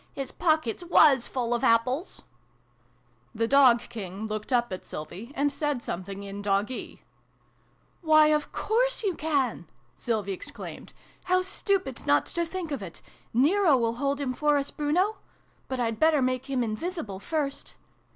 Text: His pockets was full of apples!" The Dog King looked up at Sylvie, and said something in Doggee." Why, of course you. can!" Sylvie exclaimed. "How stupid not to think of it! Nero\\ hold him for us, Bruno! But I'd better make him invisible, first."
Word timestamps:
His 0.13 0.31
pockets 0.31 0.83
was 0.83 1.27
full 1.27 1.53
of 1.53 1.63
apples!" 1.63 2.23
The 3.35 3.47
Dog 3.47 3.81
King 3.81 4.25
looked 4.25 4.51
up 4.51 4.73
at 4.73 4.83
Sylvie, 4.83 5.31
and 5.35 5.51
said 5.51 5.83
something 5.83 6.23
in 6.23 6.41
Doggee." 6.41 7.01
Why, 8.01 8.29
of 8.29 8.51
course 8.51 9.03
you. 9.03 9.13
can!" 9.13 9.67
Sylvie 9.95 10.33
exclaimed. 10.33 10.93
"How 11.25 11.43
stupid 11.43 12.07
not 12.07 12.25
to 12.25 12.45
think 12.45 12.71
of 12.71 12.81
it! 12.81 13.03
Nero\\ 13.31 13.91
hold 13.93 14.19
him 14.19 14.33
for 14.33 14.57
us, 14.57 14.71
Bruno! 14.71 15.17
But 15.67 15.79
I'd 15.79 15.99
better 15.99 16.23
make 16.23 16.49
him 16.49 16.63
invisible, 16.63 17.19
first." 17.19 17.75